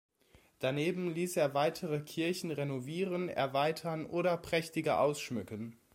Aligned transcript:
Daneben 0.57 1.13
ließ 1.13 1.37
er 1.37 1.53
weitere 1.53 1.99
Kirchen 2.01 2.49
renovieren, 2.49 3.29
erweitern 3.29 4.07
oder 4.07 4.35
prächtiger 4.35 4.99
ausschmücken. 4.99 5.75